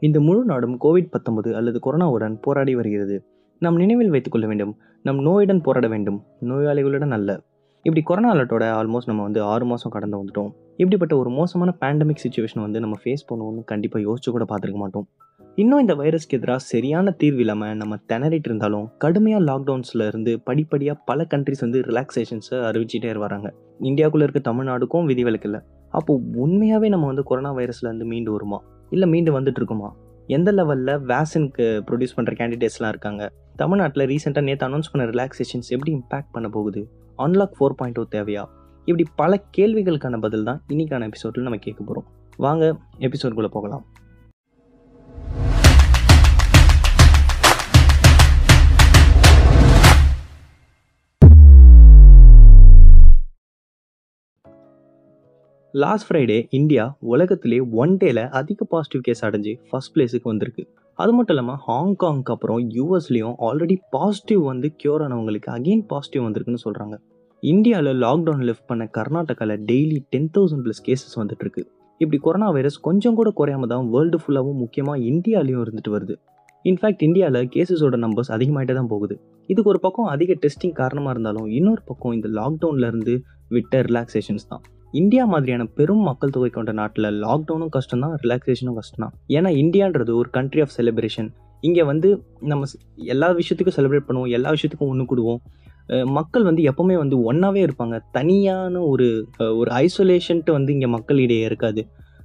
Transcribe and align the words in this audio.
இந்த 0.00 0.20
முழு 0.20 0.44
நாடும் 0.44 0.78
கோவிட் 0.80 1.10
பத்தொன்பது 1.10 1.56
அல்லது 1.56 1.80
கொரோனாவுடன் 1.84 2.38
போராடி 2.40 2.74
வருகிறது. 2.74 3.24
நாம் 3.58 3.76
நினைவில் 3.76 4.10
வைத்துக் 4.10 4.32
கொள்ள 4.32 4.46
வேண்டும். 4.46 4.76
நம் 5.02 5.22
நோயுடன் 5.22 5.60
போராட 5.60 5.88
வேண்டும். 5.88 6.22
நோயாளிகளுடன் 6.40 7.10
அல்ல. 7.10 7.42
இப்படி 7.82 8.02
கொரோனா 8.02 8.32
அலர்ட்டோட 8.32 8.82
ஆல்மோஸ்ட் 8.82 9.06
நம்ம 9.06 9.22
வந்து 9.22 9.42
ஆறு 9.42 9.64
மாதம் 9.64 9.92
கடந்து 9.92 10.24
வந்துட்டோம். 10.24 10.52
இப்படிப்பட்ட 10.70 11.18
ஒரு 11.18 11.30
மோசமான 11.30 11.76
பேண்டமிக் 11.80 12.22
சுச்சுவேஷன் 12.28 12.60
வந்து 12.60 12.80
நம்ம 12.80 12.96
ஃபேஸ் 13.04 13.34
பண்ணுவோம்னு 13.34 13.64
கண்டிப்பாக 13.64 14.12
யோசிச்சு 14.12 14.30
கூட 14.30 14.44
பார்த்துருக்க 14.44 14.74
மாட்டோம். 14.74 15.08
இன்னும் 15.54 15.78
இந்த 15.78 15.94
வைரஸ்க்கு 15.94 16.30
எதிராக 16.30 16.58
சரியான 16.58 17.10
தீர்வு 17.10 17.38
இல்லாமல் 17.38 17.76
நம்ம 17.76 17.96
திணறிட்டு 18.08 18.44
இருந்தாலும் 18.44 18.90
கடுமையாக 18.98 19.44
லாக்டவுன்ஸில் 19.44 20.06
இருந்து 20.06 20.40
படிப்படியாக 20.40 21.02
பல 21.04 21.26
கண்ட்ரிஸ் 21.34 21.60
வந்து 21.60 21.80
ரிலாக்ஸேஷன்ஸை 21.80 22.50
அறிவிச்சிட்டே 22.50 23.18
வராங்க. 23.18 23.54
இந்தியாவுக்குள்ளே 23.80 24.22
இருக்க 24.22 24.52
தமிழ்நாடுக்கும் 24.52 25.04
விதிவிலக்கு 25.04 25.48
இல்லை. 25.48 25.66
அப்போது 25.90 26.22
உண்மையாகவே 26.34 26.88
நம்ம 26.88 27.06
வந்து 27.06 27.22
கொரோனா 27.22 27.54
வைரஸ்லேருந்து 27.54 28.04
மீண்டு 28.04 28.32
வருமா? 28.32 28.62
இல்லை 28.90 29.08
மீண்டு 29.08 29.40
வந்துட்டு 29.40 29.60
இருக்குமா 29.62 29.88
எந்த 30.28 30.52
லெவலில் 30.52 30.92
வேக்சினுக்கு 31.10 31.64
ப்ரொடியூஸ் 31.88 32.14
பண்ணுற 32.16 32.32
கேண்டிடேட்ஸ்லாம் 32.40 32.88
இருக்காங்க? 32.88 33.32
தமிழ்நாட்டில் 33.56 34.04
ரீசெண்டாக 34.06 34.42
நேற்று 34.42 34.66
அனௌன்ஸ் 34.68 34.90
பண்ண 34.92 35.04
ரிலாக்ஸேஷன்ஸ் 35.10 35.68
எப்படி 35.68 35.92
இம்பாக்ட் 35.96 36.32
பண்ண 36.32 36.48
போகுது? 36.48 36.80
அன்லாக் 37.18 37.54
ஃபோர் 37.58 37.76
பாயிண்ட் 37.76 37.98
ஓ 37.98 38.04
தேவையா? 38.10 38.44
இப்படி 38.84 39.04
பல 39.16 39.42
கேள்விகளுக்கான 39.56 40.20
பதில் 40.20 40.44
தான் 40.44 40.62
இன்னைக்கான 40.68 41.06
எபிசோடில் 41.10 41.42
நம்ம 41.42 41.58
கேட்க 41.58 41.84
போகிறோம் 41.84 42.06
வாங்க 42.36 42.64
எபிசோட்குள்ளே 42.98 43.46
போகலாம். 43.46 43.84
லாஸ்ட் 55.82 56.06
ஃப்ரைடே 56.06 56.36
இந்தியா 56.56 56.84
உலகத்திலே 57.12 57.56
ஒன் 57.82 57.90
டேல 58.00 58.20
அதிக 58.38 58.66
பாசிட்டிவ் 58.72 59.00
கேஸ் 59.06 59.22
அடைஞ்சு 59.26 59.52
ஃபர்ஸ்ட் 59.68 59.92
பிளேஸுக்கு 59.94 60.28
வந்திருக்கு. 60.30 60.62
அது 60.98 61.12
மட்டும் 61.16 61.34
இல்லாமல் 61.34 61.58
ஹாங்காங்க்கு 61.66 62.32
அப்புறம் 62.34 62.60
யூஎஸ்லேயும் 62.76 63.34
ஆல்ரெடி 63.46 63.76
பாசிட்டிவ் 63.94 64.42
வந்து 64.50 64.68
க்யூர் 64.82 65.02
ஆனவங்களுக்கு 65.06 65.50
அகெயின் 65.56 65.82
பாசிட்டிவ் 65.90 66.22
வந்திருக்குன்னு 66.26 66.62
சொல்கிறாங்க 66.66 66.96
இந்தியாவில் 67.42 67.90
லாக்டவுன் 68.04 68.44
லிஃப்ட் 68.50 68.66
பண்ண 68.70 68.84
கர்நாடகாவில் 68.98 69.64
daily 69.70 69.98
ten 70.14 70.30
thousand 70.36 70.64
plus 70.66 70.82
cases 70.86 71.18
வந்துட்டுருக்கு. 71.20 71.64
இப்படி 72.00 72.20
கொரோனா 72.26 72.48
வைரஸ் 72.58 72.78
கொஞ்சம் 72.86 73.18
கூட 73.18 73.32
குறையாம 73.40 73.68
தான் 73.74 73.90
வேர்ல்டு 73.96 74.20
ஃபுல்லாகவும் 74.22 74.62
முக்கியமாக 74.64 75.04
இந்தியாலையும் 75.10 75.62
இருந்துட்டு 75.64 75.92
வருது. 75.96 76.16
இன்ஃபேக்ட் 76.64 77.04
இந்தியாவில் 77.08 77.50
கேசஸோட 77.56 77.98
நம்பர்ஸ் 78.06 78.32
அதிகமாகிட்டே 78.36 78.76
தான் 78.80 78.90
போகுது. 78.94 79.16
இதுக்கு 79.52 79.72
ஒரு 79.74 79.82
பக்கம் 79.88 80.08
அதிக 80.14 80.38
டெஸ்டிங் 80.46 80.76
காரணமாக 80.80 81.14
இருந்தாலும் 81.16 81.50
இன்னொரு 81.58 81.84
பக்கம் 81.92 82.16
இந்த 82.18 82.30
லாக்டவுன்லேருந்து 82.40 83.16
விட்ட 83.56 83.82
ரிலாக்ஸேஷன்ஸ் 83.90 84.50
தான். 84.54 84.64
இந்தியா 84.98 85.24
மாதிரியான 85.32 85.64
பெரும் 85.78 86.04
மக்கள் 86.08 86.32
தொகை 86.34 86.50
கொண்ட 86.50 86.72
நாட்டில் 86.80 87.08
லாக்டவுனும் 87.24 87.72
கஷ்டம் 87.76 88.02
தான் 88.04 88.14
ரிலாக்ஸேஷனும் 88.22 88.78
கஷ்டம் 88.78 89.02
தான் 89.04 89.14
ஏன்னா 89.36 89.50
இந்தியான்றது 89.62 90.12
ஒரு 90.20 90.28
கண்ட்ரி 90.36 90.60
ஆஃப் 90.64 90.74
செலிப்ரேஷன் 90.76 91.28
இங்கே 91.62 91.84
வந்து 91.90 92.08
நம்ம 92.50 92.64
எல்லா 93.14 93.28
விஷயத்துக்கும் 93.38 93.76
செலிப்ரேட் 93.78 94.08
பண்ணுவோம் 94.08 94.32
எல்லா 94.38 94.50
விஷயத்துக்கும் 94.56 94.92
ஒன்று 94.92 95.04
கூடுவோம். 95.10 95.40
மக்கள் 96.18 96.46
வந்து 96.48 96.62
எப்போவுமே 96.70 96.96
வந்து 97.02 97.16
ஒன்றாவே 97.30 97.60
இருப்பாங்க. 97.66 97.96
தனியான 98.16 98.74
ஒரு 98.92 99.06
ஒரு 99.60 99.70
ஐசோலேஷன்ட்டு 99.84 100.56
வந்து 100.56 100.70
இங்கே 100.76 100.88
மக்களிடையே 100.96 101.44
இருக்காது. 101.50 101.82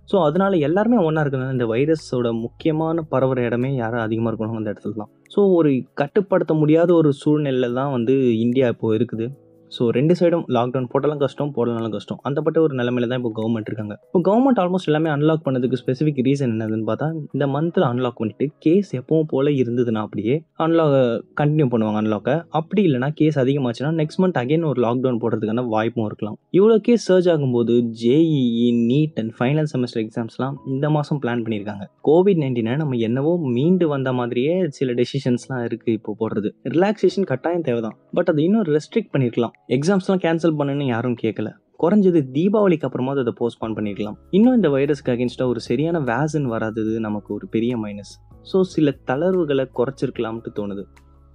ஸோ 0.09 0.17
அதனால 0.27 0.57
எல்லாருமே 0.67 0.97
ஒன்றா 1.07 1.21
இருக்கிறது 1.23 1.55
இந்த 1.57 1.65
வைரஸோட 1.73 2.27
முக்கியமான 2.45 3.03
பரவுற 3.11 3.39
இடமே 3.49 3.69
யாரும் 3.81 4.05
அதிகமாக 4.05 4.31
இருக்கணும் 4.31 4.59
அந்த 4.59 4.73
இடத்துல 4.73 4.97
தான் 5.01 5.11
ஸோ 5.33 5.41
ஒரு 5.59 5.69
கட்டுப்படுத்த 6.01 6.53
முடியாத 6.61 6.89
ஒரு 7.01 7.11
சூழ்நிலையில் 7.21 7.77
தான் 7.79 7.93
வந்து 7.97 8.15
இந்தியா 8.45 8.67
இப்போது 8.73 8.97
இருக்குது. 8.99 9.27
ஸோ 9.75 9.89
ரெண்டு 9.97 10.13
சைடும் 10.19 10.45
லாக்டவுன் 10.55 10.87
போட்டாலும் 10.93 11.21
கஷ்டம் 11.23 11.51
போடலாம் 11.57 11.93
கஷ்டம். 11.95 12.19
அந்தப்பட்ட 12.27 12.57
ஒரு 12.65 12.73
நிலமையில 12.79 13.07
தான் 13.11 13.19
இப்போ 13.21 13.31
கவர்மெண்ட் 13.39 13.69
இருக்காங்க. 13.69 13.95
இப்போ 14.07 14.19
கவர்மெண்ட் 14.27 14.59
ஆல்மோஸ்ட் 14.63 14.89
எல்லாமே 14.89 15.09
அன்லாக் 15.15 15.43
பண்ணதுக்கு 15.45 15.79
ஸ்பெசிஃபிக் 15.81 16.19
ரீசன் 16.27 16.51
என்னதுன்னு 16.55 16.87
பார்த்தா 16.89 17.07
இந்த 17.35 17.45
மந்த்தில் 17.55 17.85
அன்லாக் 17.89 18.17
பண்ணிட்டு 18.21 18.47
கேஸ் 18.65 18.89
எப்பவும் 18.99 19.29
போல 19.33 19.51
இருந்ததுன்னா 19.61 20.01
அப்படியே 20.07 20.35
அன்லாக் 20.65 20.95
கண்டினியூ 21.41 21.67
பண்ணுவாங்க 21.73 21.99
அன்லாக்கை 22.03 22.35
அப்படி 22.59 22.83
இல்லைனா 22.89 23.09
கேஸ் 23.21 23.37
அதிகமாச்சுன்னா 23.43 23.91
நெக்ஸ்ட் 24.01 24.21
மந்த் 24.23 24.39
அகைன் 24.41 24.67
ஒரு 24.71 24.81
லாக்டவுன் 24.85 25.21
போடுறதுக்கான 25.23 25.65
வாய்ப்பும் 25.75 26.07
இருக்கலாம். 26.09 26.37
இவ்வளோ 26.57 26.77
கேஸ் 26.87 27.07
சர்ச் 27.09 27.29
ஆகும்போது 27.33 27.75
JEE 28.03 28.67
NEET 28.91 29.19
and 29.23 29.33
final 29.39 29.69
semester 29.73 30.03
எக்ஸாம்ஸ்லாம் 30.05 30.57
இந்த 30.73 30.89
மாதம் 30.97 31.21
பிளான் 31.25 31.43
பண்ணியிருக்காங்க. 31.45 31.85
கோவிட் 32.09 32.41
நைன்டீனை 32.43 32.75
நம்ம 32.83 32.99
என்னவோ 33.09 33.33
மீண்டு 33.57 33.87
வந்த 33.93 34.09
மாதிரியே 34.19 34.55
சில 34.79 34.91
டெசிஷன்ஸ்லாம் 35.01 35.63
இருக்குது 35.69 35.95
இப்போ 35.99 36.15
போடுறது. 36.21 36.51
ரிலாக்ஸேஷன் 36.75 37.29
கட்டாயம் 37.31 37.65
தேவை 37.69 37.81
தான் 37.87 37.97
பட் 38.17 38.29
அதை 38.31 38.43
இன்னும் 38.47 38.67
ரெஸ்ட்ரிக்ட் 38.75 39.11
பண்ணியிருக்கலாம் 39.13 39.55
எக்ஸாம்ஸ்லாம் 39.69 40.21
கேன்சல் 40.23 40.55
பண்ணுன்னு 40.59 40.85
யாரும் 40.85 41.17
கேட்கல 41.23 41.49
குறைஞ்சது 41.79 42.19
தீபாவளிக்கு 42.33 42.85
அப்புறமா 42.87 43.11
அதை 43.11 43.33
போஸ்ட்பான் 43.39 43.75
பண்ணிருக்கலாம் 43.77 44.17
இன்னும் 44.31 44.53
இந்த 44.53 44.69
வைரஸ்க்கு 44.69 45.11
அகேன்ஸ்டாக 45.13 45.47
ஒரு 45.47 45.59
சரியான 45.59 45.99
வேக்சின் 45.99 46.45
வராதது 46.45 46.99
நமக்கு 46.99 47.33
ஒரு 47.33 47.47
பெரிய 47.47 47.77
மைனஸ் 47.77 48.11
ஸோ 48.51 48.61
சில 48.73 48.93
தளர்வுகளை 49.09 49.65
குறைச்சிருக்கலாம்ட்டு 49.77 50.51
தோணுது. 50.59 50.83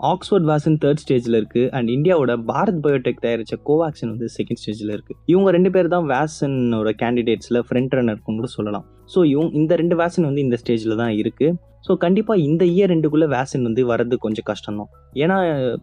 ஆக்ஸ்ஃபோர்ட் 0.00 0.46
வேக்சின் 0.50 0.78
தேர்ட் 0.84 1.02
ஸ்டேஜில் 1.02 1.36
இருக்குது 1.40 1.68
அண்ட் 1.70 1.88
இந்தியாவோட 1.88 2.32
பாரத் 2.50 2.80
பயோடெக் 2.84 3.22
தயாரித்த 3.24 3.58
கோவேக்சின் 3.68 4.10
வந்து 4.10 4.28
செகண்ட் 4.36 4.60
ஸ்டேஜில் 4.62 4.92
இருக்குது 4.96 5.18
இவங்க 5.26 5.50
ரெண்டு 5.50 5.70
பேர் 5.70 5.88
தான் 5.88 6.06
வேக்சினோட 6.14 6.90
கேண்டிடேட்ஸில் 7.02 7.60
ஃப்ரண்ட் 7.68 7.94
ரன்னர் 7.94 8.20
கூட 8.22 8.46
சொல்லலாம். 8.46 8.84
ஸோ 9.14 9.18
இவங்க 9.24 9.52
இந்த 9.52 9.76
ரெண்டு 9.76 9.96
வேக்சின் 9.96 10.24
வந்து 10.24 10.40
இந்த 10.40 10.58
ஸ்டேஜில் 10.62 10.96
தான் 10.96 11.14
இருக்குது 11.22 11.56
ஸோ 11.86 11.94
கண்டிப்பாக 12.04 12.44
இந்த 12.46 12.62
இயர் 12.74 12.90
ரெண்டுக்குள்ளே 12.92 13.26
வேக்சின் 13.34 13.66
வந்து 13.68 13.82
வரது 13.90 14.16
கொஞ்சம் 14.24 14.46
கஷ்டம் 14.50 14.78
தான் 14.80 14.90
ஏன்னா 15.22 15.36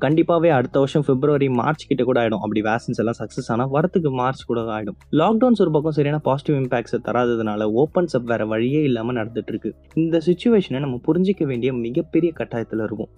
கண்டிப்பாகவே 0.06 0.50
அடுத்த 0.58 0.78
வருஷம் 0.84 1.06
பிப்ரவரி 1.10 1.48
மார்ச் 1.60 1.86
கிட்ட 1.90 2.04
கூட 2.10 2.18
ஆகிடும் 2.24 2.44
அப்படி 2.46 2.62
வேக்சின்ஸ் 2.70 3.02
எல்லாம் 3.04 3.20
சக்ஸஸ் 3.20 3.50
ஆனால் 3.54 3.72
வரத்துக்கு 3.76 4.12
மார்ச் 4.22 4.42
கூட 4.50 4.62
ஆகிடும் 4.78 4.98
லாக்டவுன்ஸ் 5.22 5.62
ஒரு 5.66 5.74
பக்கம் 5.76 5.96
சரியான 5.98 6.22
பாசிட்டிவ் 6.30 6.58
இம்பாக்ட்ஸை 6.62 7.00
தராததுனால 7.08 7.68
ஓப்பன்ஸ் 7.84 8.16
அப் 8.20 8.28
வேறு 8.32 8.48
வழியே 8.54 8.82
இல்லாமல் 8.90 9.18
நடந்துட்டு 9.20 9.54
இருக்கு 9.56 9.72
இந்த 10.04 10.20
சுச்சுவேஷனை 10.28 10.82
நம்ம 10.86 11.00
புரிஞ்சிக்க 11.08 11.46
வேண்டிய 11.52 11.72
மிகப்பெரிய 11.86 12.32
கட்டாயத்தில் 12.40 12.84
இருக்கும். 12.88 13.12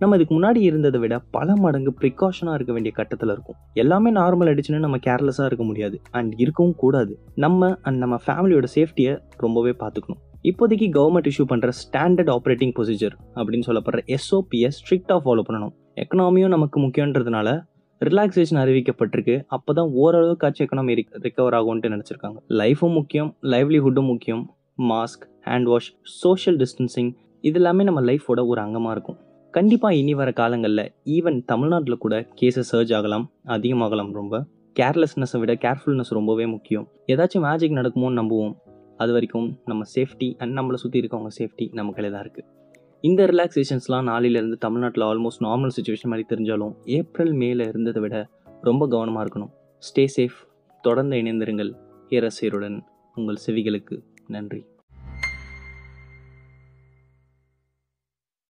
நம்ம 0.00 0.16
இதுக்கு 0.16 0.34
முன்னாடி 0.34 0.60
இருந்ததை 0.60 0.98
விட 1.00 1.14
பல 1.36 1.54
மடங்கு 1.62 1.92
ப்ரிகாஷனாக 2.00 2.54
இருக்க 2.54 2.72
வேண்டிய 2.72 2.92
கட்டத்தில் 2.98 3.32
இருக்கும். 3.34 3.56
எல்லாமே 3.74 4.10
நார்மல் 4.20 4.48
ஆயிடுச்சுன்னு 4.50 4.84
நம்ம 4.86 4.98
கேர்லெஸ்ஸாக 5.08 5.48
இருக்க 5.50 5.64
முடியாது. 5.64 5.96
அண்ட் 6.10 6.34
இருக்கவும் 6.44 6.78
கூடாது. 6.84 7.14
நம்ம 7.46 7.70
அண்ட் 7.82 8.00
நம்ம 8.04 8.18
ஃபேமிலியோட 8.26 8.68
சேஃப்டியை 8.76 9.14
ரொம்பவே 9.36 9.74
பார்த்துக்கணும். 9.82 10.22
இப்போதைக்கு 10.44 10.86
கவர்மெண்ட் 10.96 11.28
இஷ்யூ 11.30 11.44
பண்ணுற 11.48 11.70
ஸ்டாண்டர்ட் 11.78 12.30
ஆப்ரேட்டிங் 12.34 12.72
ப்ரொசீஜர் 12.76 13.14
அப்படின்னு 13.34 13.66
சொல்லப்படுற 13.66 14.16
எஸ்ஓபியை 14.16 14.68
ஸ்ட்ரிக்டாக 14.76 15.20
ஃபாலோ 15.24 15.42
பண்ணணும். 15.48 15.72
எக்கனாமியும் 15.96 16.48
நமக்கு 16.48 16.80
முக்கியன்றதுனால 16.80 17.66
ரிலாக்ஸேஷன் 18.00 18.60
அறிவிக்கப்பட்டிருக்கு. 18.62 19.42
அப்போ 19.46 19.72
தான் 19.72 19.90
ஓரளவுக்காச்சும் 20.02 20.66
எக்கனாமி 20.66 21.04
ரிகவர் 21.22 21.56
ஆகும்ன்ட்டு 21.58 21.92
நினச்சிருக்காங்க. 21.94 22.38
லைஃபும் 22.48 22.92
முக்கியம் 22.92 23.36
லைவ்லிஹுட்டும் 23.42 24.10
முக்கியம் 24.12 24.54
mask 24.78 25.24
hand 25.44 25.62
wash 25.62 25.96
social 26.02 26.58
distancing 26.58 27.10
இது 27.40 27.54
எல்லாமே 27.54 27.84
நம்ம 27.84 28.00
லைஃபோட 28.00 28.46
ஒரு 28.46 28.60
அங்கமாக 28.60 28.90
இருக்கும். 28.90 29.18
கண்டிப்பாக 29.50 29.94
இனி 29.94 30.14
வர 30.14 30.32
காலங்களில் 30.32 30.92
ஈவன் 31.04 31.44
தமிழ்நாட்டில் 31.44 31.98
கூட 31.98 32.28
கேஸஸ் 32.40 32.70
சர்ஜ் 32.72 32.94
ஆகலாம் 32.94 33.30
அதிகமாகலாம் 33.46 34.12
ரொம்ப. 34.12 34.46
கேர்லெஸ்னஸை 34.76 35.38
விட 35.38 35.54
கேர்ஃபுல்னஸ் 35.54 36.10
ரொம்பவே 36.10 36.46
முக்கியம். 36.46 36.88
ஏதாச்சும் 37.06 37.44
மேஜிக் 37.48 37.72
நடக்குமோன்னு 37.72 38.20
நம்புவோம். 38.20 38.54
அது 38.98 39.12
வரைக்கும் 39.12 39.48
நம்ம 39.64 39.84
சேஃப்டி 39.94 40.28
அண்ட் 40.38 40.58
நம்மளை 40.58 40.74
சுற்றி 40.74 41.00
இருக்கவங்க 41.00 41.30
சேஃப்டி 41.38 41.66
நம்ம 41.72 41.92
கையில் 41.92 42.12
தான் 42.12 42.24
இருக்குது 42.26 42.46
இந்த 43.00 43.26
ரிலாக்ஸேஷன்ஸ்லாம் 43.26 44.08
நாளிலேருந்து 44.12 44.56
தமிழ்நாட்டில் 44.58 45.04
ஆல்மோஸ்ட் 45.04 45.42
நார்மல் 45.42 45.74
சுச்சுவேஷன் 45.76 46.10
மாதிரி 46.12 46.26
தெரிஞ்சாலும் 46.28 46.72
ஏப்ரல் 46.84 47.32
மேல 47.32 47.64
இருந்ததை 47.64 48.02
விட 48.02 48.16
ரொம்ப 48.60 48.88
கவனமாக 48.88 49.24
இருக்கணும். 49.24 49.52
ஸ்டே 49.82 50.04
சேஃப் 50.16 50.38
தொடர்ந்து 50.84 51.16
இணைந்திருங்கள். 51.16 51.72
ஏரசீருடன் 52.08 52.78
உங்கள் 53.14 53.42
செவிகளுக்கு 53.46 53.96
நன்றி. 54.26 54.60